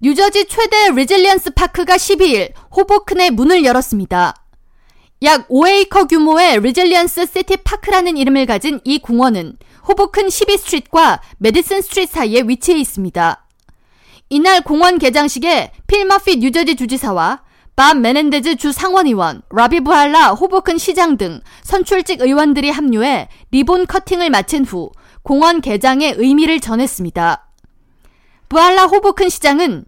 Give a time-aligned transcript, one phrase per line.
[0.00, 4.32] 뉴저지 최대 Resilience Park가 12일 호보큰에 문을 열었습니다.
[5.24, 9.56] 약 5에이커 규모의 리질리언스 시티 파크라는 이름을 가진 이 공원은
[9.88, 13.44] 호보큰 12 Street과 메디슨 Street 사이에 위치해 있습니다.
[14.28, 17.42] 이날 공원 개장식에 필 머피 뉴저지 주지사와
[17.74, 24.64] 밥 메넨데즈 주 상원의원, 라비 부할라 호보큰 시장 등 선출직 의원들이 합류해 리본 커팅을 마친
[24.64, 24.92] 후
[25.22, 27.47] 공원 개장의 의미를 전했습니다.
[28.48, 29.84] 부할라 호보큰 시장은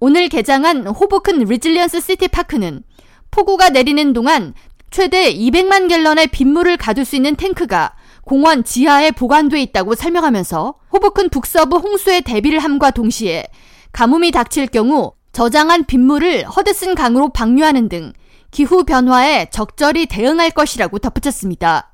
[0.00, 2.82] 오늘 개장한 호보큰 Resilience City Park는
[3.30, 4.54] 폭우가 내리는 동안
[4.90, 11.76] 최대 200만 갤런의 빗물을 가둘 수 있는 탱크가 공원 지하에 보관돼 있다고 설명하면서 호보큰 북서부
[11.76, 13.44] 홍수에 대비를 함과 동시에
[13.92, 18.12] 가뭄이 닥칠 경우 저장한 빗물을 허드슨 강으로 방류하는 등
[18.50, 21.92] 기후 변화에 적절히 대응할 것이라고 덧붙였습니다.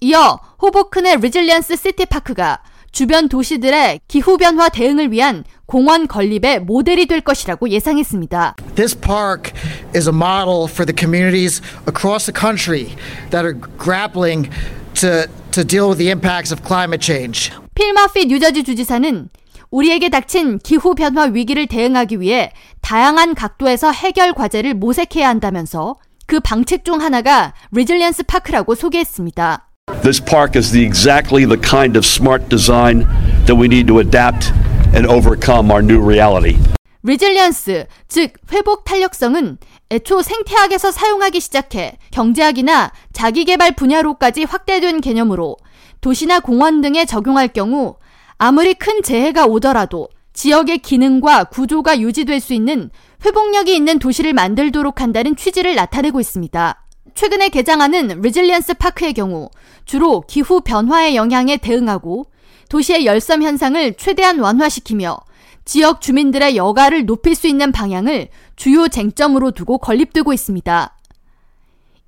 [0.00, 2.60] 이어 호보큰의 Resilience City Park가
[2.94, 8.54] 주변 도시들의 기후변화 대응을 위한 공원 건립의 모델이 될 것이라고 예상했습니다.
[8.76, 9.52] This park
[9.96, 12.94] is a model for the communities across the country
[13.30, 14.48] that are grappling
[14.94, 17.50] to, to deal with the impacts of climate change.
[17.74, 19.28] 필 머피 뉴저지 주지사는
[19.72, 25.96] 우리에게 닥친 기후 변화 위기를 대응하기 위해 다양한 각도에서 해결 과제를 모색해야 한다면서
[26.28, 29.73] 그 방책 중 하나가 Resilience Park라고 소개했습니다.
[30.04, 33.06] This park is the exactly the kind of smart design
[33.46, 34.52] that we need to adapt
[34.94, 36.58] and overcome our new reality.
[37.02, 39.56] resilience, 즉 회복 탄력성은
[39.90, 45.56] 애초 생태학에서 사용하기 시작해 경제학이나 자기개발 분야로까지 확대된 개념으로
[46.02, 47.96] 도시나 공원 등에 적용할 경우
[48.36, 52.90] 아무리 큰 재해가 오더라도 지역의 기능과 구조가 유지될 수 있는
[53.24, 56.83] 회복력이 있는 도시를 만들도록 한다는 취지를 나타내고 있습니다.
[57.14, 59.50] 최근에 개장하는 Resilience Park의 경우
[59.84, 62.26] 주로 기후 변화의 영향에 대응하고
[62.68, 65.18] 도시의 열섬 현상을 최대한 완화시키며
[65.64, 70.96] 지역 주민들의 여가를 높일 수 있는 방향을 주요 쟁점으로 두고 건립되고 있습니다.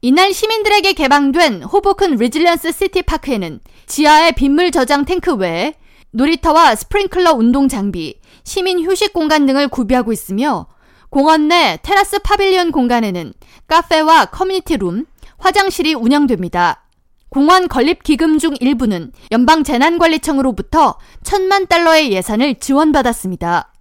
[0.03, 5.75] 이날 시민들에게 개방된 호보큰 Resilience City Park에는 지하의 빗물 저장 탱크 외에
[6.11, 10.67] 놀이터와 스프링클러 운동 장비, 시민 휴식 공간 등을 구비하고 있으며
[11.11, 13.33] 공원 내 테라스 pavilion 공간에는
[13.69, 15.07] 카페와 community room,
[15.39, 16.83] 화장실이 운영됩니다.
[17.29, 23.73] 공원 건립 기금 중 일부는 연방 재난관리청으로부터 천만 달러의 예산을 지원받았습니다.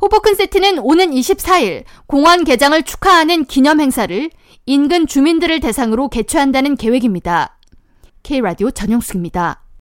[0.00, 4.30] 호보큰 시 측은 오는 24일 공원 개장을 축하하는 기념 행사를
[4.66, 7.58] 인근 주민들을 대상으로 개최한다는 계획입니다.
[8.22, 9.67] K라디오 전영숙입니다.